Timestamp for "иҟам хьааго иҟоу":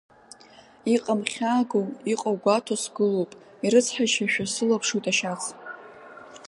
0.93-2.35